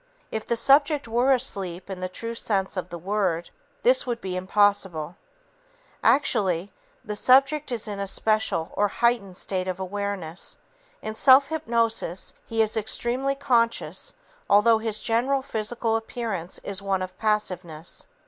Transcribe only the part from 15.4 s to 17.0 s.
physical appearance is